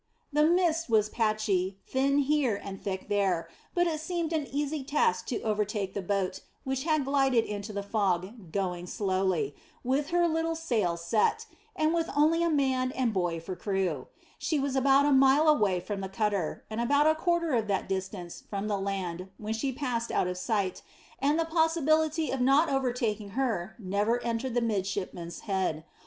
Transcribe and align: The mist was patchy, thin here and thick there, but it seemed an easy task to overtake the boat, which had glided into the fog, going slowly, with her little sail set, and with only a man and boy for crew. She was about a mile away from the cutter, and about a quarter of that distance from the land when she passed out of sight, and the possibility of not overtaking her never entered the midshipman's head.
The 0.33 0.45
mist 0.45 0.89
was 0.89 1.09
patchy, 1.09 1.77
thin 1.85 2.17
here 2.25 2.55
and 2.63 2.81
thick 2.83 3.07
there, 3.07 3.47
but 3.75 3.85
it 3.85 3.99
seemed 4.01 4.33
an 4.33 4.47
easy 4.51 4.83
task 4.83 5.27
to 5.27 5.39
overtake 5.43 5.93
the 5.93 6.01
boat, 6.01 6.39
which 6.63 6.85
had 6.85 7.05
glided 7.05 7.45
into 7.45 7.71
the 7.71 7.83
fog, 7.83 8.51
going 8.51 8.87
slowly, 8.87 9.53
with 9.83 10.09
her 10.09 10.27
little 10.27 10.55
sail 10.55 10.97
set, 10.97 11.45
and 11.75 11.93
with 11.93 12.09
only 12.17 12.41
a 12.41 12.49
man 12.49 12.91
and 12.93 13.13
boy 13.13 13.39
for 13.39 13.55
crew. 13.55 14.07
She 14.39 14.59
was 14.59 14.75
about 14.75 15.05
a 15.05 15.11
mile 15.11 15.47
away 15.47 15.79
from 15.79 16.01
the 16.01 16.09
cutter, 16.09 16.65
and 16.67 16.81
about 16.81 17.05
a 17.05 17.13
quarter 17.13 17.53
of 17.53 17.67
that 17.67 17.87
distance 17.87 18.41
from 18.49 18.67
the 18.67 18.79
land 18.79 19.29
when 19.37 19.53
she 19.53 19.71
passed 19.71 20.09
out 20.11 20.25
of 20.25 20.35
sight, 20.39 20.81
and 21.19 21.37
the 21.37 21.45
possibility 21.45 22.31
of 22.31 22.41
not 22.41 22.69
overtaking 22.69 23.29
her 23.37 23.75
never 23.77 24.19
entered 24.23 24.55
the 24.55 24.61
midshipman's 24.61 25.41
head. 25.41 25.85